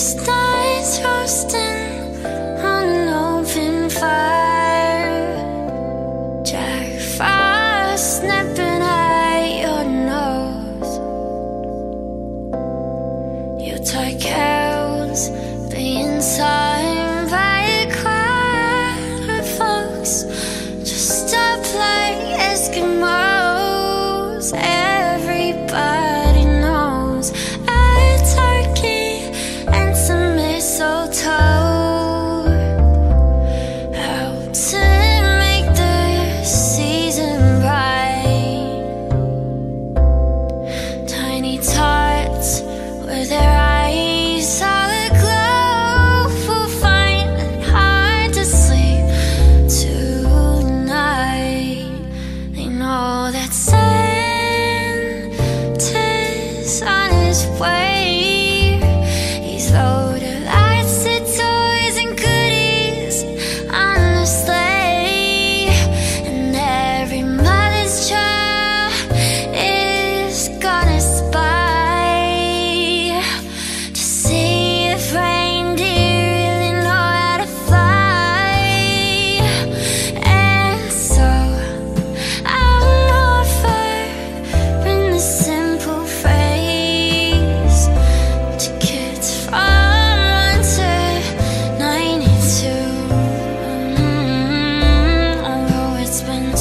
Stars 0.00 0.98
roasting 1.04 2.24
on 2.24 2.88
an 2.88 3.08
open 3.10 3.90
fire. 3.90 5.34
Jack 6.42 6.98
Frost. 7.18 8.69
喂 57.60 58.09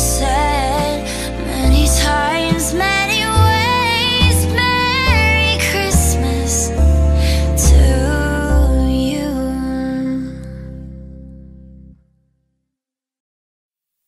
say 0.10 0.59